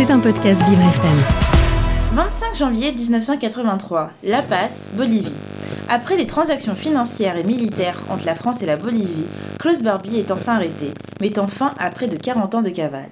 [0.00, 1.18] C'est un podcast Vivre FM.
[2.14, 5.34] 25 janvier 1983, La Paz, Bolivie.
[5.90, 9.26] Après des transactions financières et militaires entre la France et la Bolivie,
[9.58, 13.10] Klaus Barbie est enfin arrêté, mettant fin à près de 40 ans de cavale.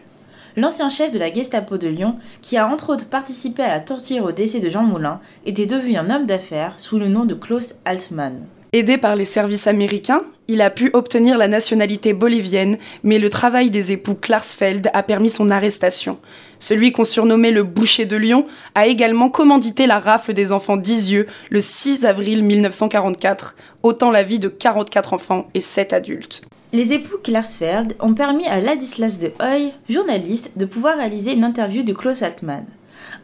[0.57, 4.25] L'ancien chef de la Gestapo de Lyon, qui a entre autres participé à la torture
[4.25, 7.75] au décès de Jean Moulin, était devenu un homme d'affaires sous le nom de Klaus
[7.85, 8.47] Altmann.
[8.75, 13.71] Aidé par les services américains, il a pu obtenir la nationalité bolivienne, mais le travail
[13.71, 16.19] des époux Klarsfeld a permis son arrestation.
[16.59, 21.27] Celui qu'on surnommait le boucher de Lyon a également commandité la rafle des enfants d'Isieux
[21.49, 26.43] le 6 avril 1944, ôtant la vie de 44 enfants et 7 adultes.
[26.75, 31.83] Les époux Klarsfeld ont permis à Ladislas de Hoy, journaliste, de pouvoir réaliser une interview
[31.83, 32.67] de Klaus Altmann.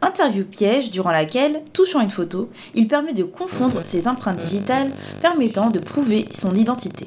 [0.03, 5.71] Interview piège durant laquelle, touchant une photo, il permet de confondre ses empreintes digitales permettant
[5.71, 7.07] de prouver son identité.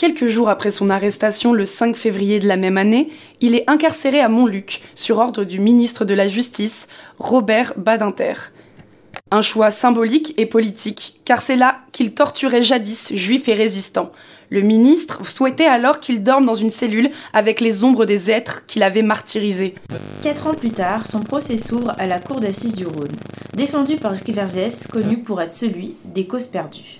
[0.00, 3.10] Quelques jours après son arrestation le 5 février de la même année,
[3.42, 6.88] il est incarcéré à Montluc sur ordre du ministre de la Justice,
[7.18, 8.32] Robert Badinter.
[9.30, 14.10] Un choix symbolique et politique, car c'est là qu'il torturait jadis juifs et résistants.
[14.52, 18.82] Le ministre souhaitait alors qu'il dorme dans une cellule avec les ombres des êtres qu'il
[18.82, 19.76] avait martyrisés.
[20.22, 23.16] Quatre ans plus tard, son procès s'ouvre à la cour d'assises du Rhône,
[23.56, 26.98] défendu par Vergès, connu pour être celui des causes perdues.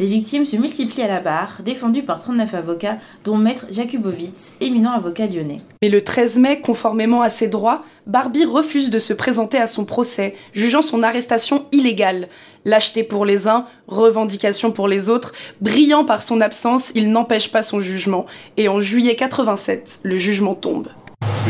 [0.00, 4.92] Les victimes se multiplient à la barre, défendues par 39 avocats, dont Maître Jakubowicz, éminent
[4.92, 5.60] avocat lyonnais.
[5.82, 9.84] Mais le 13 mai, conformément à ses droits, Barbie refuse de se présenter à son
[9.84, 12.28] procès, jugeant son arrestation illégale.
[12.64, 17.60] Lâcheté pour les uns, revendication pour les autres, brillant par son absence, il n'empêche pas
[17.60, 18.24] son jugement.
[18.56, 20.88] Et en juillet 87, le jugement tombe.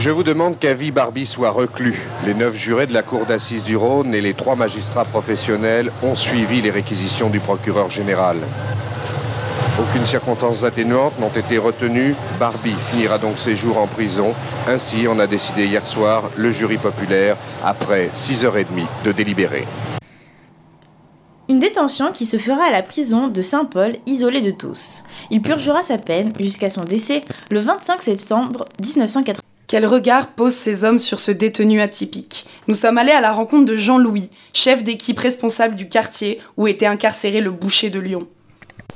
[0.01, 2.01] Je vous demande qu'Avi Barbie soit reclus.
[2.25, 6.17] Les neuf jurés de la Cour d'assises du Rhône et les trois magistrats professionnels ont
[6.17, 8.39] suivi les réquisitions du procureur général.
[9.79, 12.15] Aucune circonstance atténuante n'ont été retenues.
[12.39, 14.35] Barbie finira donc ses jours en prison.
[14.67, 19.67] Ainsi, on a décidé hier soir, le jury populaire, après 6h30, de délibérer.
[21.51, 25.03] Une détention qui se fera à la prison de Saint-Paul, isolée de tous.
[25.31, 29.43] Il purgera sa peine jusqu'à son décès le 25 septembre 1980.
[29.71, 32.45] Quel regard posent ces hommes sur ce détenu atypique?
[32.67, 36.87] Nous sommes allés à la rencontre de Jean-Louis, chef d'équipe responsable du quartier où était
[36.87, 38.27] incarcéré le boucher de Lyon.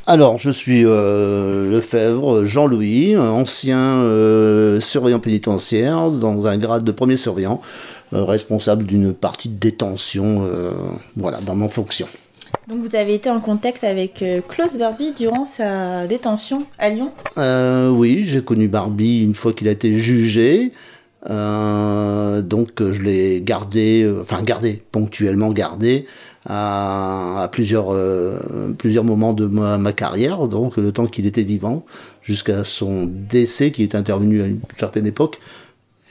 [0.08, 7.16] Alors, je suis euh, Lefebvre, Jean-Louis, ancien euh, surveillant pénitentiaire dans un grade de premier
[7.16, 7.60] surveillant,
[8.12, 10.44] euh, responsable d'une partie de détention,
[11.14, 12.08] voilà, dans mon fonction.
[12.68, 17.12] Donc vous avez été en contact avec euh, Klaus Barbie durant sa détention à Lyon?
[17.36, 20.72] Euh, Oui, j'ai connu Barbie une fois qu'il a été jugé.
[21.28, 26.06] Euh, donc je l'ai gardé, enfin gardé, ponctuellement gardé
[26.46, 27.94] à, plusieurs,
[28.76, 31.86] plusieurs moments de ma, carrière, donc le temps qu'il était vivant,
[32.20, 35.40] jusqu'à son décès qui est intervenu à une certaine époque,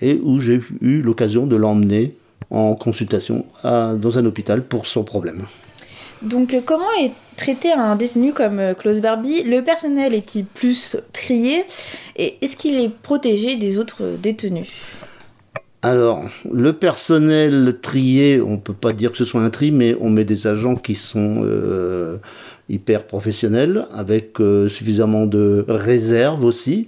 [0.01, 2.15] et où j'ai eu l'occasion de l'emmener
[2.49, 5.45] en consultation dans un hôpital pour son problème.
[6.23, 9.43] Donc, euh, comment est traité un détenu comme euh, Klaus Barbie?
[9.43, 11.65] Le personnel est-il plus trié?
[12.15, 14.69] Et est-ce qu'il est protégé des autres détenus?
[15.81, 19.97] Alors, le personnel trié, on ne peut pas dire que ce soit un tri, mais
[19.99, 22.19] on met des agents qui sont euh,
[22.69, 24.37] hyper professionnels, avec
[24.69, 26.87] suffisamment de réserve aussi.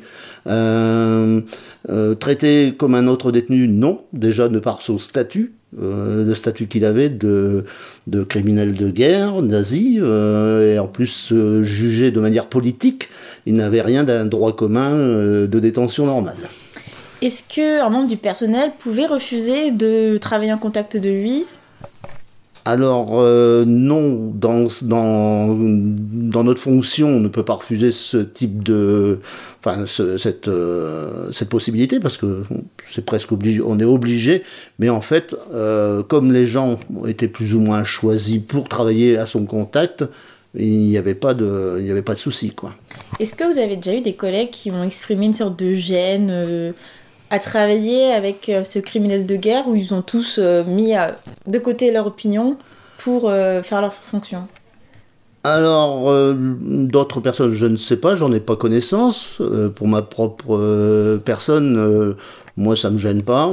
[2.21, 6.85] traité comme un autre détenu, non, déjà de par son statut, euh, le statut qu'il
[6.85, 7.65] avait de,
[8.29, 13.09] criminel de guerre nazi, euh, et en plus euh, jugé de manière politique,
[13.45, 16.37] il n'avait rien d'un droit commun de détention normale.
[17.21, 21.45] Est-ce qu'un membre du personnel pouvait refuser de travailler en contact de lui
[22.65, 28.63] alors euh, non, dans, dans, dans, notre fonction, on ne peut pas refuser ce type
[28.63, 29.19] de,
[29.59, 32.41] enfin cette, euh, cette possibilité parce que
[32.89, 34.41] c'est presque obligé, on est obligé.
[34.79, 39.27] Mais en fait, euh, comme les gens étaient plus ou moins choisis pour travailler à
[39.27, 40.03] son contact,
[40.55, 42.73] il n'y avait pas de, il n'y avait pas de souci quoi.
[43.19, 46.73] Est-ce que vous avez déjà eu des collègues qui ont exprimé une sorte de gêne
[47.29, 50.93] à travailler avec euh, ce criminel de guerre où ils ont tous euh, mis
[51.47, 52.57] de côté leur opinion
[52.97, 54.47] pour euh, faire leur fonction
[55.47, 59.39] alors, d'autres personnes, je ne sais pas, j'en ai pas connaissance.
[59.75, 62.15] pour ma propre personne,
[62.57, 63.51] moi, ça me gêne pas.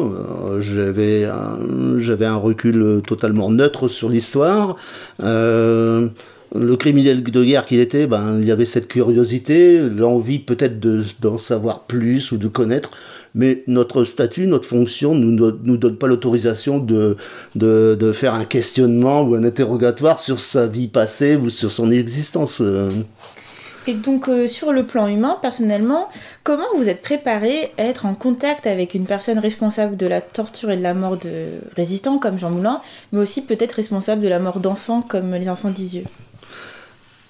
[0.59, 4.77] j'avais, un, un recul totalement neutre sur l'histoire.
[5.21, 6.11] le
[6.79, 10.81] criminel de guerre qu'il était, ben, il y avait cette curiosité, l'envie peut-être
[11.21, 12.91] d'en savoir plus ou de connaître
[13.35, 17.17] mais notre statut, notre fonction ne nous, donne pas l'autorisation de,
[17.55, 21.91] de, de, faire un questionnement ou un interrogatoire sur sa vie passée ou sur son
[21.91, 22.61] existence.
[22.61, 22.89] Euh.
[23.89, 26.09] Et donc, euh, sur le plan humain, personnellement,
[26.45, 30.71] comment vous êtes préparé à être en contact avec une personne responsable de la torture
[30.71, 32.81] et de la mort de résistants comme Jean Moulin,
[33.11, 36.05] mais aussi peut-être responsable de la mort d'enfants comme les enfants d'Isieux?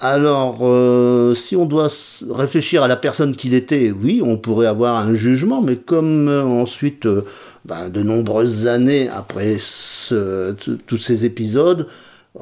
[0.04, 1.88] Alors, euh, si on doit
[2.28, 6.43] réfléchir à la personne qu'il était, oui, on pourrait avoir un jugement, mais comme euh,
[6.43, 7.06] ensuite,
[7.64, 9.58] ben, de nombreuses années après
[10.87, 11.87] tous ces épisodes,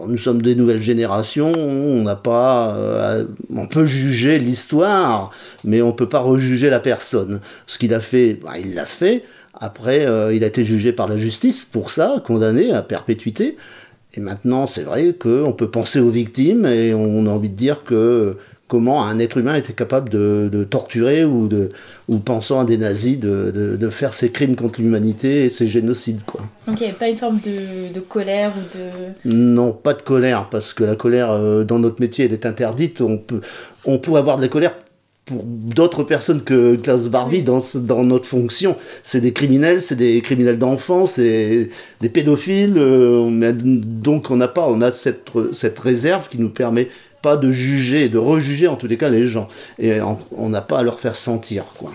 [0.07, 3.25] nous sommes des nouvelles générations, on n'a pas, euh,
[3.55, 5.33] on peut juger l'histoire,
[5.65, 7.41] mais on peut pas rejuger la personne.
[7.67, 9.25] Ce qu'il a fait, bah, il l'a fait.
[9.53, 13.56] Après, euh, il a été jugé par la justice pour ça, condamné à perpétuité.
[14.15, 17.85] Et maintenant, c'est vrai qu'on peut penser aux victimes et on a envie de dire
[17.85, 18.37] que
[18.71, 21.71] comment un être humain était capable de, torturer ou, de,
[22.09, 26.21] ou pensant à des nazis de, faire ces crimes contre l'humanité et ces génocides.
[26.25, 26.43] Quoi.
[26.67, 29.35] Donc il n'y avait pas une forme de, colère ou de...
[29.35, 33.01] Non, pas de colère, parce que la colère euh, dans notre métier, elle est interdite.
[33.01, 33.41] On peut,
[33.85, 34.77] on peut avoir de la colère
[35.25, 38.76] pour d'autres personnes que Klaus Barbie dans, dans notre fonction.
[39.02, 41.70] C'est des criminels, c'est des criminels d'enfants, c'est
[42.00, 42.76] des pédophiles.
[42.76, 46.88] Euh, donc on n'a pas, on a cette, cette réserve qui nous permet
[47.22, 49.49] pas de juger, de rejuger en tous les cas les gens.
[49.78, 50.00] Et
[50.37, 51.93] on n'a pas à leur faire sentir, quoi.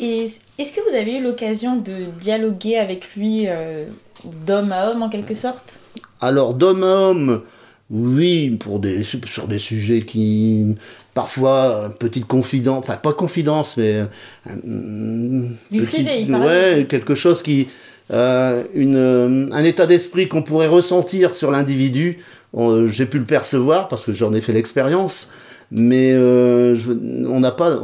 [0.00, 0.28] Et
[0.58, 3.84] est-ce que vous avez eu l'occasion de dialoguer avec lui euh,
[4.46, 5.80] d'homme à homme en quelque sorte?
[6.20, 7.42] Alors d'homme à homme,
[7.90, 10.76] oui, pour des, sur des sujets qui
[11.18, 14.04] parfois petite confidence, enfin pas confidence, mais
[14.46, 17.66] euh, privée, ouais, quelque chose qui
[18.12, 22.18] euh, une, un état d'esprit qu'on pourrait ressentir sur l'individu
[22.86, 25.32] j'ai pu le percevoir parce que j'en ai fait l'expérience,
[25.70, 26.74] mais euh,
[27.28, 27.78] on n'a pas,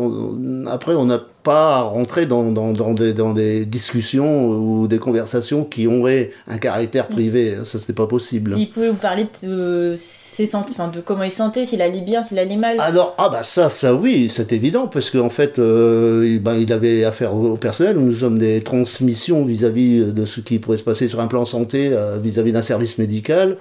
[0.66, 5.64] après on n'a pas rentré dans, dans, dans, des, dans, des, discussions ou des conversations
[5.64, 7.58] qui auraient un caractère privé.
[7.64, 8.54] Ça, c'était pas possible.
[8.56, 12.38] Il pouvait vous parler de ses sentiments, de comment il sentait, s'il allait bien, s'il
[12.38, 12.80] allait mal.
[12.80, 17.04] Alors, ah bah ça, ça oui, c'est évident, parce qu'en fait, euh, il, il, avait
[17.04, 17.98] affaire au, personnel.
[17.98, 21.90] Nous sommes des transmissions vis-à-vis de ce qui pourrait se passer sur un plan santé,
[21.92, 23.58] euh, vis-à-vis d'un service médical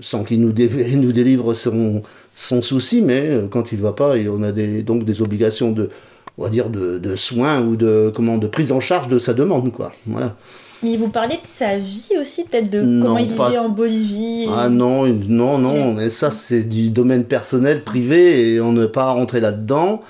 [0.00, 0.52] sans qu'il nous,
[0.96, 2.02] nous, délivre son,
[2.34, 5.72] son, souci, mais euh, quand il ne va pas, on a des, donc des obligations
[5.72, 5.90] de,
[6.38, 9.34] on va dire de, de, soins ou de, comment, de prise en charge de sa
[9.34, 9.72] demande.
[9.72, 9.92] Quoi.
[10.06, 10.36] Voilà.
[10.82, 14.68] Mais vous parlez de sa vie aussi, peut-être de comment il vivait en Bolivie Ah
[14.68, 19.40] non, non, non, mais ça c'est du domaine personnel, privé, et on ne pas rentrer
[19.40, 20.02] là-dedans.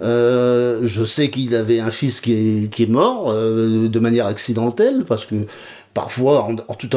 [0.00, 4.26] Euh, je sais qu'il avait un fils qui est, qui est mort euh, de manière
[4.26, 5.34] accidentelle, parce que
[5.92, 6.88] parfois, en, en tout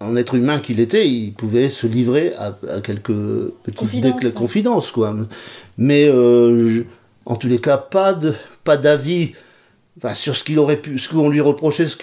[0.00, 3.14] en être humain qu'il était, il pouvait se livrer à, quelques
[3.62, 5.16] petites confidences, quoi.
[5.78, 6.84] Mais euh,
[7.24, 8.34] en tous les cas, pas de
[8.64, 9.32] pas d'avis
[10.12, 11.96] sur ce qu'il aurait pu, ce qu'on lui reprochait, ce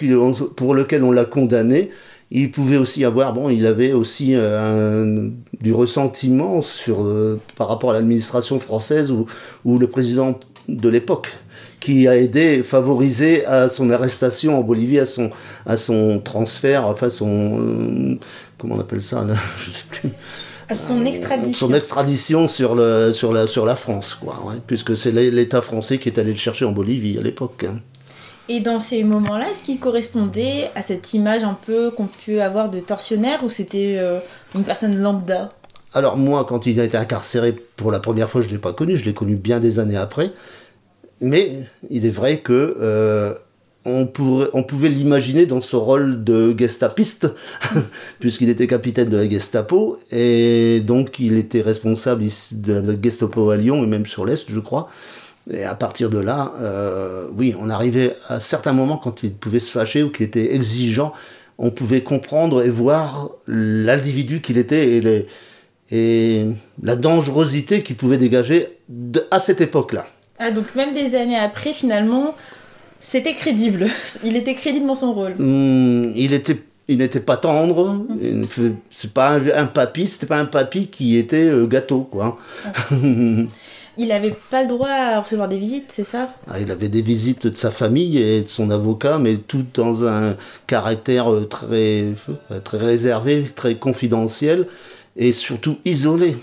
[0.54, 1.90] pour lequel on l'a condamné.
[2.30, 5.28] Il pouvait aussi avoir, bon, il avait aussi euh,
[5.60, 9.26] du ressentiment sur, euh, par rapport à l'administration française ou,
[9.64, 11.32] ou le président de l'époque
[11.84, 15.28] qui a aidé, favorisé à son arrestation en Bolivie, à son,
[15.66, 17.60] à son transfert, enfin son...
[17.60, 18.18] Euh,
[18.56, 20.08] comment on appelle ça là Je sais plus.
[20.66, 21.66] À son extradition.
[21.68, 26.08] Son extradition sur, le, sur, la, sur la France, quoi, puisque c'est l'État français qui
[26.08, 27.66] est allé le chercher en Bolivie à l'époque.
[27.68, 27.80] Hein.
[28.48, 32.70] Et dans ces moments-là, est-ce qu'il correspondait à cette image un peu qu'on peut avoir
[32.70, 34.20] de tortionnaire ou c'était euh,
[34.54, 35.50] une personne lambda?
[35.92, 38.72] Alors moi, quand il a été incarcéré pour la première fois, je ne l'ai pas
[38.72, 40.32] connu, je l'ai connu bien des années après.
[41.20, 43.34] Mais il est vrai que euh,
[43.84, 47.28] on, pouvait l'imaginer dans ce rôle de gestapiste,
[48.20, 53.56] puisqu'il était capitaine de la Gestapo, et donc il était responsable de la Gestapo à
[53.56, 54.88] Lyon, et même sur l'Est, je crois.
[55.50, 59.60] Et à partir de là, euh, oui, on arrivait à certains moments quand il pouvait
[59.60, 61.12] se fâcher ou qu'il était exigeant,
[61.58, 65.26] on pouvait comprendre et voir l'individu qu'il était
[65.90, 66.46] et
[66.82, 68.78] la dangerosité qu'il pouvait dégager
[69.30, 70.06] à cette époque-là.
[70.38, 72.34] Ah, donc même des années après, finalement,
[73.00, 73.86] c'était crédible.
[74.24, 75.34] Il était crédible dans son rôle.
[75.38, 78.42] Hmm, il était il n'était pas tendre, mm.
[78.90, 82.38] c'est pas un, papy, c'était pas un papy qui était euh, gâteau quoi.
[82.90, 83.48] il
[84.08, 86.34] n'avait pas le droit à recevoir des visites, c'est ça?
[86.46, 90.04] Ah, Il avait des visites de sa famille et de son avocat, mais tout dans
[90.04, 90.36] un
[90.66, 92.12] caractère euh, très,
[92.64, 94.66] très réservé, très confidentiel
[95.16, 96.36] et surtout isolé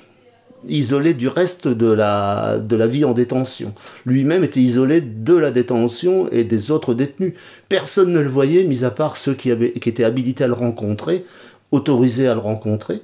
[0.67, 3.73] isolé du reste de la, de la vie en détention.
[4.05, 7.33] Lui-même était isolé de la détention et des autres détenus.
[7.69, 10.53] Personne ne le voyait, mis à part ceux qui, avaient, qui étaient habilités à le
[10.53, 11.25] rencontrer,
[11.71, 13.01] autorisés à le rencontrer.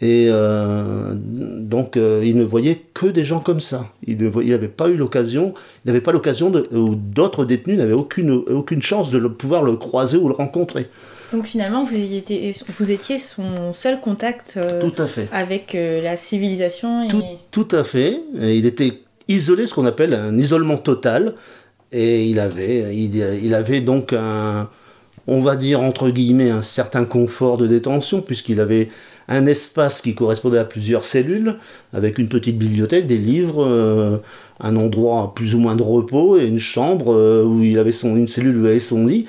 [0.00, 3.86] Et euh, donc, euh, il ne voyait que des gens comme ça.
[4.06, 8.82] Il n'avait pas eu l'occasion, il n'avait pas l'occasion, ou d'autres détenus n'avaient aucune, aucune
[8.82, 10.88] chance de le, pouvoir le croiser ou le rencontrer.
[11.32, 15.28] Donc finalement, vous étiez, vous étiez son seul contact euh, tout à fait.
[15.32, 17.08] avec euh, la civilisation.
[17.08, 18.20] Tout, tout, à fait.
[18.34, 21.34] il était isolé, ce qu'on appelle un isolement total.
[21.92, 24.68] Et il avait, il, avait donc un,
[25.26, 28.88] on va dire entre guillemets, un certain confort de détention, puisqu'il avait
[29.28, 31.56] un espace qui correspondait à plusieurs cellules,
[31.92, 34.18] avec une petite bibliothèque, des livres, euh,
[34.60, 38.28] un endroit plus ou moins de repos et une chambre où il avait son, une
[38.28, 39.26] cellule où il avait son lit.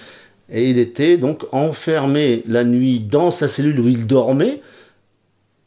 [0.49, 4.61] Et il était donc enfermé la nuit dans sa cellule où il dormait.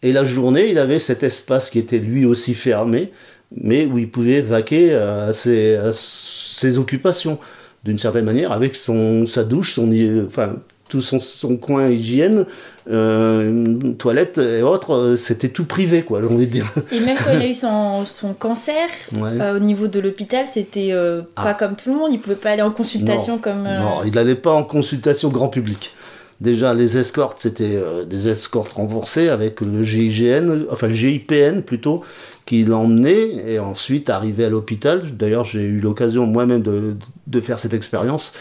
[0.02, 3.12] Et la journée, il avait cet espace qui était lui aussi fermé,
[3.54, 7.38] mais où il pouvait vaquer à ses, occupations
[7.84, 9.90] d'une certaine manière, avec son, sa douche, son,
[10.26, 10.56] enfin,
[10.90, 12.44] tout son, son coin hygiène,
[12.90, 16.70] euh, toilette et autres, euh, c'était tout privé, quoi, j'ai envie de dire.
[16.92, 20.92] Et même quand il a eu son, son cancer, euh, au niveau de l'hôpital, c'était
[21.34, 21.54] pas ah.
[21.54, 23.62] comme tout le monde, il pouvait pas aller en consultation comme...
[23.62, 25.94] Non, il n'allait pas en consultation grand public.
[26.40, 32.02] Déjà, les escortes, c'était des escortes remboursées avec le GIGN, enfin le GIPN plutôt,
[32.46, 35.02] qui l'emmenait et ensuite arrivé à l'hôpital.
[35.12, 38.32] D'ailleurs, j'ai eu l'occasion moi-même de, de, faire cette expérience.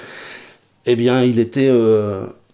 [0.86, 1.70] Eh bien, il était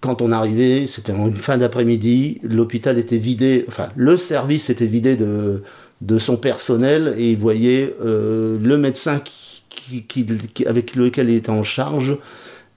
[0.05, 5.15] quand on arrivait, c'était une fin d'après-midi, l'hôpital était vidé, enfin le service était vidé
[5.15, 5.63] de,
[6.01, 9.63] de son personnel et il voyait euh, le médecin qui,
[10.67, 12.17] avec lequel il était en charge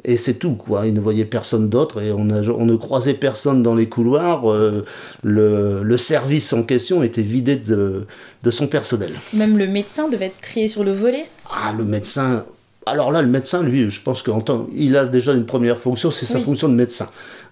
[0.05, 0.87] et c'est tout quoi.
[0.87, 4.51] Il ne voyait personne d'autre et on, a, on ne croisait personne dans les couloirs.
[4.51, 4.85] Euh,
[5.23, 8.07] le, le, service en question était vidé de,
[8.43, 9.13] de son personnel.
[9.35, 11.27] Même le médecin devait être trié sur le volet?
[11.51, 12.45] Ah, le médecin,
[12.89, 16.41] alors là, le médecin, lui, je pense qu'il a déjà une première fonction, c'est sa
[16.41, 17.09] fonction de médecin.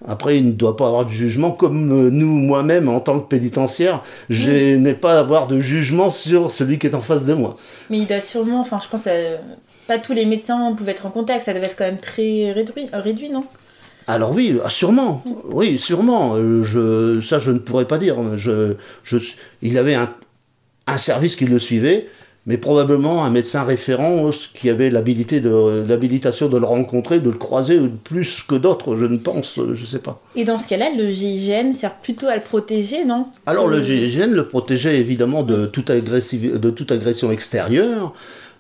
[0.07, 3.29] Après, il ne doit pas avoir de jugement, comme euh, nous, moi-même, en tant que
[3.29, 7.35] pénitentiaire, je n'ai pas à avoir de jugement sur celui qui est en face de
[7.35, 7.57] moi.
[7.91, 9.37] Mais il doit sûrement, enfin, je pense, euh,
[9.87, 12.87] pas tous les médecins pouvaient être en contact, ça devait être quand même très réduit,
[12.93, 13.45] réduit non?
[14.09, 16.35] Alors oui, ah, sûrement, oui, sûrement.
[16.37, 18.17] Euh, je, ça, je ne pourrais pas dire.
[18.37, 19.19] Je, je,
[19.63, 20.11] il avait un,
[20.87, 22.07] un service qui le suivait
[22.47, 27.37] mais probablement un médecin référent qui avait l'habilité de l'habilitation de le rencontrer, de le
[27.37, 30.23] croiser plus que d'autres, je ne pense, je ne sais pas.
[30.37, 33.27] Et dans ce cas-là, le GIGN sert plutôt à le protéger, non?
[33.47, 38.15] Alors le GIGN le protégeait évidemment de toute, de toute agression extérieure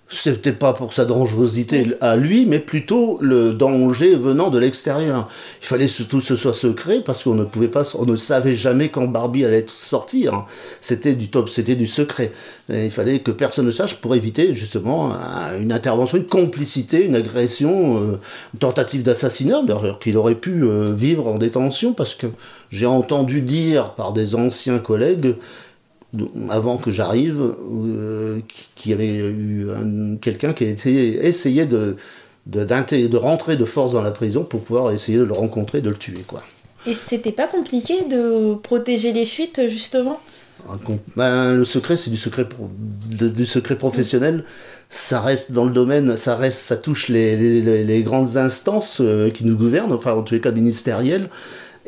[0.09, 5.29] c'était pas pour sa dangerosité à lui, mais plutôt le danger venant de l'extérieur.
[5.61, 8.55] Il fallait que tout ce soit secret parce qu'on ne pouvait pas, on ne savait
[8.55, 10.47] jamais quand Barbie allait sortir.
[10.81, 12.31] C'était du top, c'était du secret.
[12.69, 15.13] il fallait que personne ne sache pour éviter justement
[15.59, 18.21] une intervention, une complicité, une agression, euh,
[18.55, 22.29] une tentative d'assassinat d'ailleurs qu'il aurait pu euh, vivre en détention parce que
[22.71, 25.35] j'ai entendu dire par des anciens collègues
[26.51, 28.41] avant que j'arrive, euh,
[28.75, 29.69] qui, avait eu
[30.21, 31.97] quelqu'un qui a été, essayé de,
[32.47, 35.91] de, de, rentrer de force dans la prison pour pouvoir essayer de le rencontrer, de
[35.91, 36.25] le tuer.
[36.27, 36.43] Quoi.
[36.87, 40.21] Et c'était pas compliqué de protéger les fuites, justement?
[41.17, 42.47] Ben, le secret, c'est du secret,
[43.11, 44.45] du secret professionnel.
[44.89, 49.31] Ça reste dans le domaine, ça reste, ça touche les, les, les grandes instances euh,
[49.31, 51.29] qui nous gouvernent, enfin en tous les cas ministérielles.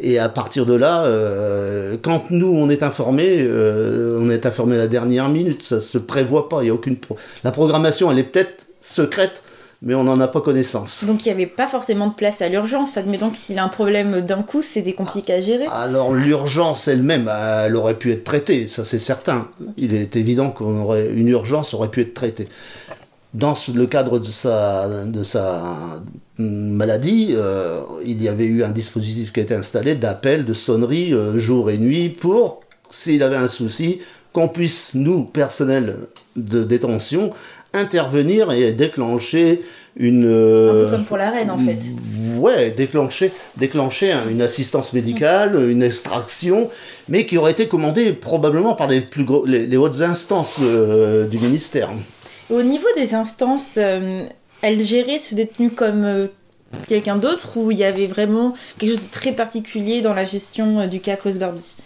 [0.01, 4.77] Et à partir de là, euh, quand nous on est informé, euh, on est informé
[4.77, 6.97] à la dernière minute, ça se prévoit pas, il y a aucune
[7.45, 9.43] la programmation, elle est peut-être secrète,
[9.83, 11.05] mais on n'en a pas connaissance.
[11.05, 12.97] Donc il n'y avait pas forcément de place à l'urgence.
[12.97, 15.67] Admettons qu'il a un problème d'un coup, c'est des compliqué à gérer.
[15.71, 17.31] Alors l'urgence elle-même,
[17.65, 19.49] elle aurait pu être traitée, ça c'est certain.
[19.77, 22.49] Il est évident qu'une aurait une urgence aurait pu être traitée
[23.39, 26.03] dans le cadre de sa, de sa
[26.39, 31.15] maladie, euh, il y avait eu un dispositif qui a été installé d'appel, de sonnerie
[31.15, 34.01] euh, jour et nuit pour, s'il avait un souci,
[34.33, 35.97] qu'on puisse, nous, personnel
[36.35, 37.31] de détention,
[37.75, 39.63] intervenir et déclencher
[39.97, 40.25] une...
[40.25, 41.79] un peu euh, comme pour la reine en fait.
[42.37, 46.71] Ouais, déclencher, déclencher une assistance médicale, une extraction,
[47.09, 51.91] mais qui aurait été commandée probablement par les, plus gros, les, hautes instances du ministère.
[52.51, 54.23] Au niveau des instances, euh,
[54.63, 56.27] elle gérait ce détenu comme euh,
[56.87, 60.81] quelqu'un d'autre ou il y avait vraiment quelque chose de très particulier dans la gestion
[60.81, 61.77] euh, du cas Klaus Barbie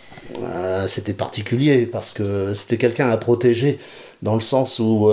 [0.87, 3.78] C'était particulier parce que c'était quelqu'un à protéger
[4.23, 5.11] dans le sens où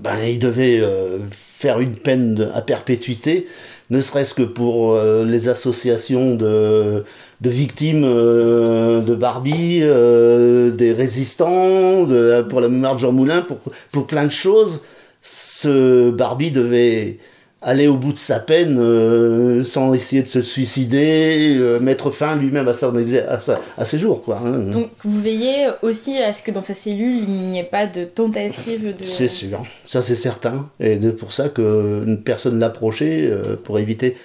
[0.00, 0.82] ben, il devait
[1.30, 3.46] faire une peine à perpétuité,
[3.92, 7.04] ne serait-ce que pour les associations de
[7.42, 12.06] de victimes euh, de Barbie, euh, des résistants,
[12.48, 13.58] pour la mémoire de Jean Moulin, pour,
[13.90, 14.82] pour plein de choses.
[15.22, 17.18] Ce Barbie devait
[17.62, 22.68] aller au bout de sa peine euh, sans essayer de se suicider, mettre fin lui-même
[22.68, 23.38] à, à,
[23.78, 24.22] à, ses jours.
[24.22, 24.58] Quoi, hein.
[24.58, 28.04] Donc vous veillez aussi à ce que dans sa cellule, il n'y ait pas de
[28.04, 29.04] tentative de...
[29.06, 30.68] C'est sûr, ça c'est certain.
[30.80, 33.30] Et c'est pour ça qu'une personne l'approchait
[33.64, 34.16] pour éviter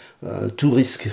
[0.56, 1.10] tout risque.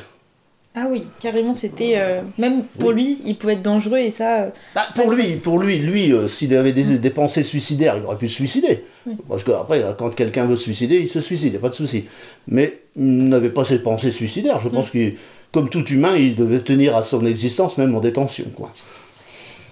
[0.76, 4.42] Ah oui, carrément, c'était euh, même pour lui, il pouvait être dangereux et ça.
[4.42, 8.04] euh, Bah, pour lui, pour lui, lui, euh, s'il avait des, des pensées suicidaires, il
[8.04, 8.82] aurait pu se suicider.
[9.06, 9.14] Oui.
[9.28, 11.68] Parce que après, quand quelqu'un veut se suicider, il se suicide, il n'y a pas
[11.68, 12.06] de souci.
[12.48, 14.58] Mais il n'avait pas ces pensées suicidaires.
[14.58, 15.12] Je pense que,
[15.52, 18.46] comme tout humain, il devait tenir à son existence, même en détention.
[18.56, 18.72] Quoi.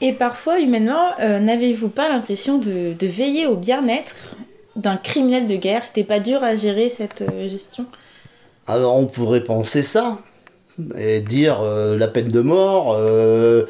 [0.00, 4.36] Et parfois, humainement, n'avez-vous pas l'impression de, de veiller au bien-être
[4.76, 5.84] d'un criminel de guerre?
[5.84, 7.86] C'était pas dur à gérer cette gestion?
[8.68, 10.18] Alors on pourrait penser ça,
[10.96, 13.64] et dire euh, la peine de mort, euh,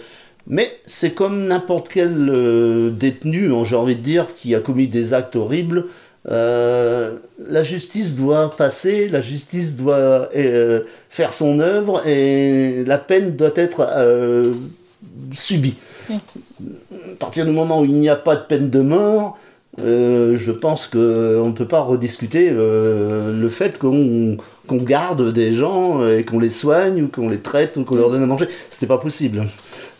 [0.46, 4.88] mais c'est comme n'importe quel euh, détenu, hein, j'ai envie de dire, qui a commis
[4.88, 5.86] des actes horribles.
[6.24, 10.30] La justice doit passer, la justice doit
[11.08, 13.88] faire son œuvre et la peine doit être
[15.34, 15.74] subie.
[16.08, 16.16] Oui.
[16.94, 19.36] À partir du moment où il n'y a pas de peine de mort,
[19.78, 20.98] je pense qu'on
[21.48, 24.36] ne peut pas rediscuter le fait qu'on
[24.78, 28.10] qu'on garde des gens et qu'on les soigne ou qu'on les traite ou qu'on leur
[28.10, 28.46] donne à manger.
[28.70, 29.46] C'était pas possible.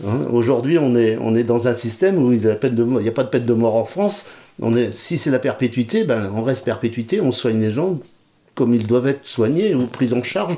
[0.07, 3.29] Hein, Aujourd'hui, on est, on est dans un système où il n'y a, pas de
[3.29, 4.25] peine de mort en France.
[4.61, 7.99] On est, si c'est la perpétuité, ben, on reste perpétuité, on soigne les gens
[8.55, 10.57] comme ils doivent être soignés ou pris en charge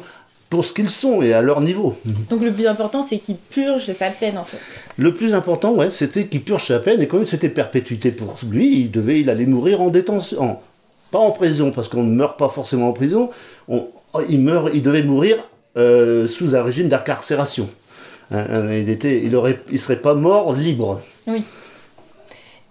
[0.50, 1.94] pour ce qu'ils sont et à leur niveau.
[2.30, 4.58] Donc le plus important, c'est qu'il purge sa peine en fait.
[4.96, 8.80] Le plus important, ouais, c'était qu'il purge sa peine et comme c'était perpétuité pour lui,
[8.82, 10.62] il devait, il allait mourir en détention, en-
[11.10, 13.30] pas en prison parce qu'on ne meurt pas forcément en prison.
[13.68, 13.86] On-
[14.28, 17.68] il meurt, il devait mourir euh, sous un régime d'incarcération.
[18.30, 21.00] Hein, hein, il était, il aurait, il serait pas mort libre.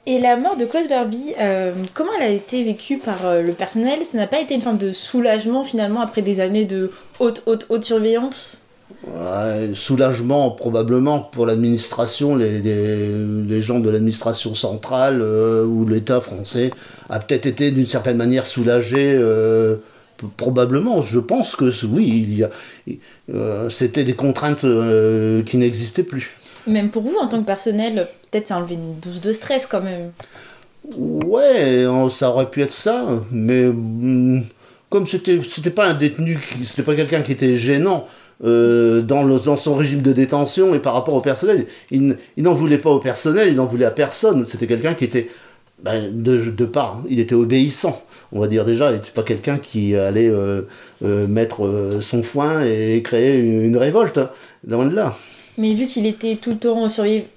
[0.05, 3.53] Et la mort de Klaus Barbie, euh, comment elle a été vécue par euh, le
[3.53, 3.99] personnel?
[4.09, 7.65] Ça n'a pas été une forme de soulagement finalement après des années de haute, haute,
[7.69, 8.61] haute surveillance?
[9.05, 13.09] Ouais, soulagement probablement pour l'administration, les, les,
[13.47, 16.69] les gens de l'administration centrale ou l'État français
[17.09, 19.19] a peut-être été d'une certaine manière soulagé.
[20.37, 22.49] Probablement, je pense que oui, il y a,
[23.33, 26.31] euh, c'était des contraintes euh, qui n'existaient plus.
[26.67, 29.65] Même pour vous en tant que personnel, peut-être ça a enlevé une dose de stress
[29.65, 30.11] quand même.
[30.97, 34.43] Ouais, ça aurait pu être ça, mais hum,
[34.89, 38.05] comme c'était c'était pas un détenu, c'était pas quelqu'un qui était gênant
[38.43, 42.53] euh, dans, le- dans son régime de détention et par rapport au personnel, il n'en
[42.53, 44.43] voulait pas au personnel, il n'en voulait à personne.
[44.43, 45.29] C'était quelqu'un qui était
[45.83, 48.01] ben, de, de part, il était obéissant.
[48.31, 50.61] On va dire déjà, il n'était pas quelqu'un qui allait euh,
[51.03, 54.17] euh, mettre euh, son foin et créer une, une révolte.
[54.17, 54.29] hein,
[54.67, 55.15] Loin de là.
[55.57, 57.27] Mais vu qu'il était tout le temps surveillé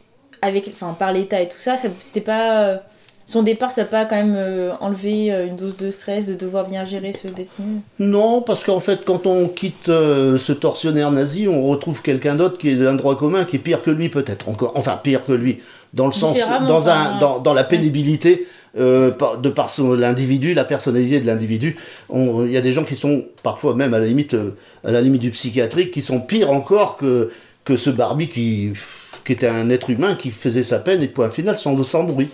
[0.41, 2.81] avec, enfin, par l'État et tout ça, ça c'était pas.
[3.27, 6.35] son départ, ça n'a pas quand même euh, enlevé euh, une dose de stress de
[6.35, 7.81] devoir bien gérer ce détenu?
[7.99, 12.57] Non, parce qu'en fait, quand on quitte euh, ce tortionnaire nazi, on retrouve quelqu'un d'autre
[12.59, 14.73] qui est d'un droit commun, qui est pire que lui peut-être encore.
[14.77, 15.59] Enfin, pire que lui,
[15.97, 18.47] dans le sens, dans, un, dans, dans la pénibilité,
[18.79, 21.77] euh, par- de par l'individu, la personnalité de l'individu.
[22.15, 24.51] Il y a des gens qui sont parfois même à la limite, euh,
[24.85, 27.31] à la limite du psychiatrique, qui sont pires encore que,
[27.65, 28.73] que ce Barbie qui,
[29.25, 32.29] qui était un être humain qui faisait sa peine et point final sans, sans bruit.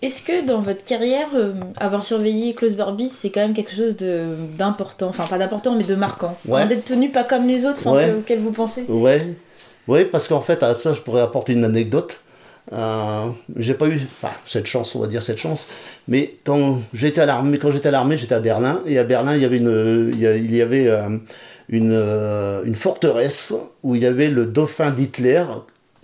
[0.00, 3.96] Est-ce que dans votre carrière, euh, avoir surveillé Klaus Barbie, c'est quand même quelque chose
[3.96, 5.08] de- d'important?
[5.08, 6.36] Enfin, pas d'important, mais de marquant.
[6.46, 6.66] Ouais.
[6.66, 8.06] D'être tenu pas comme les autres, Ouais.
[8.06, 8.84] que- auxquels vous pensez?
[8.88, 9.34] Ouais,
[9.88, 12.20] ouais, parce qu'en fait, à ça, je pourrais apporter une anecdote.
[12.72, 14.00] Euh, j'ai pas eu,
[14.46, 15.68] cette chance, on va dire cette chance,
[16.06, 19.34] mais quand j'étais à l'armée, quand j'étais à l'armée, j'étais à Berlin, et à Berlin,
[19.34, 21.08] il y avait une, il y avait euh,
[21.68, 25.44] une, euh, une forteresse où il y avait le dauphin d'Hitler,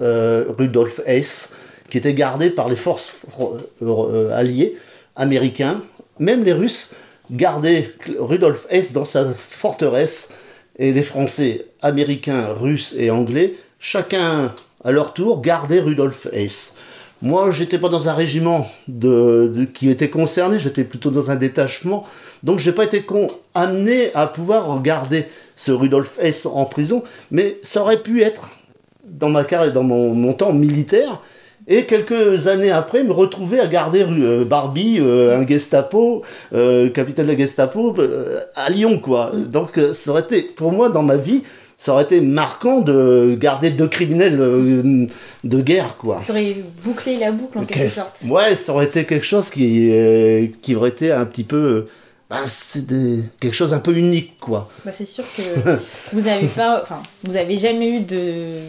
[0.01, 1.55] Rudolf Hess,
[1.89, 3.17] qui était gardé par les forces
[4.33, 4.77] alliées
[5.17, 5.83] américains,
[6.19, 6.91] même les Russes
[7.31, 10.33] gardaient Rudolf Hess dans sa forteresse
[10.79, 14.53] et les Français, Américains, Russes et Anglais, chacun
[14.85, 16.75] à leur tour gardaient Rudolf Hess.
[17.23, 22.07] Moi, j'étais pas dans un régiment de, qui était concerné, j'étais plutôt dans un détachement,
[22.43, 23.05] donc j'ai pas été
[23.55, 25.25] amené à pouvoir garder
[25.57, 28.51] ce Rudolf Hess en prison, mais ça aurait pu être
[29.07, 31.23] dans ma carrière, dans mon, temps militaire,
[31.67, 37.25] et quelques années après, me retrouver à garder euh, Barbie, euh, un Gestapo, euh, capitaine
[37.25, 37.97] de la Gestapo,
[38.55, 39.33] à Lyon, quoi.
[39.35, 41.43] Donc, ça aurait été, pour moi, dans ma vie,
[41.85, 45.07] ça aurait été marquant de garder deux criminels euh,
[45.45, 46.23] de guerre, quoi.
[46.23, 48.23] Ça aurait bouclé la boucle en quelque sorte.
[48.31, 51.57] Ouais, ça aurait été quelque chose qui, euh, qui aurait été un petit peu.
[51.57, 51.89] euh,
[52.31, 54.71] ben, c'est des- quelque chose un peu unique, quoi.
[54.83, 55.43] Bah, c'est sûr que
[56.15, 58.61] vous n'avez pas, enfin, vous avez jamais eu de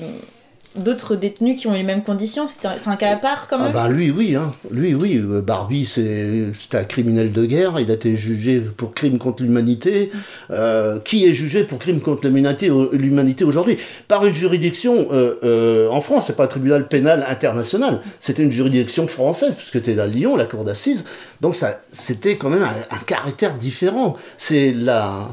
[0.78, 2.46] d'autres détenus qui ont les mêmes conditions.
[2.48, 3.72] C'est un, cas à part quand Ah même.
[3.74, 4.52] bah lui oui, hein.
[4.72, 9.18] lui oui, euh, Barbie c'est un criminel de guerre, il a été jugé pour crime
[9.18, 10.12] contre l'humanité.
[10.52, 13.78] Euh, qui est jugé pour crime contre l'humanité aujourd'hui?
[14.08, 18.52] Par une juridiction euh, euh, en France, c'est pas un tribunal pénal international, c'était une
[18.52, 21.06] juridiction française puisque c'était à Lyon, la cour d'assises.
[21.42, 24.16] Donc ça c'était quand même un, un caractère différent.
[24.38, 25.30] C'est la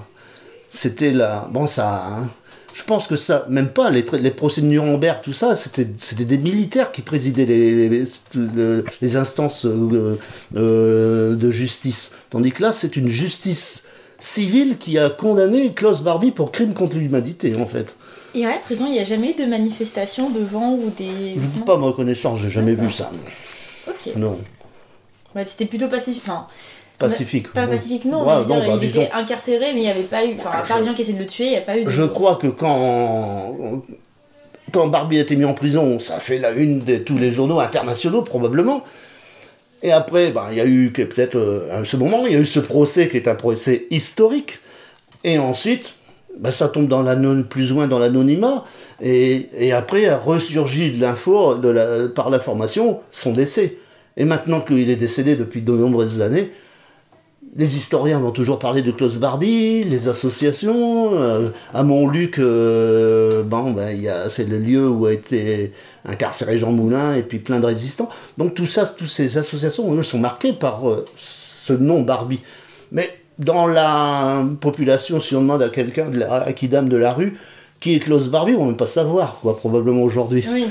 [0.70, 2.28] c'était la bon ça hein,
[2.74, 5.85] Je pense que ça, même pas, les, les procès de Nuremberg, tout ça, c'était
[6.24, 8.04] des militaires qui présidaient les, les,
[8.35, 10.18] le- les instances euh,
[10.56, 12.12] euh, de justice.
[12.30, 13.82] Tandis que là, c'est une justice
[14.18, 17.94] civile qui a condamné Klaus Barbie pour crime contre l'humanité, en fait.
[18.35, 21.35] Et à la prison, il n'y a jamais eu de manifestation devant ou des.
[21.37, 23.11] Je dis pas ma connaissance, j'ai jamais vu ça.
[23.88, 24.14] Ok.
[24.16, 24.38] Non,
[25.35, 26.22] Bah, C'était plutôt pacifique.
[26.24, 26.46] Enfin,
[27.08, 27.52] pacifique.
[27.52, 28.26] pas pacifique, non.
[28.26, 30.34] Ouais, dire, non, bah, il disons- était incarcéré, mais il n'y avait pas eu.
[30.38, 31.84] Enfin, à part les gens qui essaient de le tuer, il n'y a pas eu
[31.84, 31.88] de.
[31.90, 33.82] Je crois que quand,
[34.72, 37.30] quand Barbie a été mis en prison, ça a fait la une de tous les
[37.30, 38.82] journaux internationaux, probablement.
[39.82, 42.60] Et après, ben, il y a eu peut-être euh, moment, il y a eu ce
[42.60, 44.60] procès qui est un procès historique.
[45.24, 45.94] Et ensuite,
[46.38, 48.64] ben, ça tombe dans l'anon- plus ou moins dans l'anonymat.
[49.02, 53.76] Et, et après, a ressurgi de l'info la, par l'information son décès.
[54.16, 56.52] Et maintenant qu'il est décédé depuis de nombreuses années,
[57.54, 61.14] les historiens vont toujours parler de Klaus Barbie, les associations.
[61.20, 65.72] euh, à Montluc, euh, bon, ben, il y a- c'est le lieu où a été
[66.06, 68.08] incarcéré Jean Moulin et puis plein de résistants.
[68.38, 72.40] Donc tout ça, toutes ces associations eux, sont marquées par euh, ce nom Barbie.
[72.90, 76.96] Mais dans la population, si on demande à quelqu'un, de la- à qui dame de
[76.96, 77.36] la rue,
[77.80, 80.44] qui est Klaus Barbie, on ne va même pas savoir, quoi, probablement aujourd'hui.
[80.50, 80.66] Oui.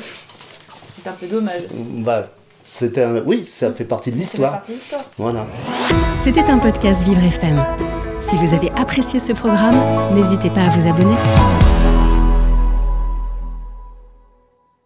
[0.96, 1.62] C'est un peu dommage.
[1.98, 2.30] Bah,
[2.74, 4.62] c'était un- Oui, ça fait partie de l'histoire.
[5.18, 5.46] Voilà.
[6.24, 7.62] C'était un podcast Vivre FM.
[8.20, 9.76] Si vous avez apprécié ce programme,
[10.14, 11.16] n'hésitez pas à vous abonner.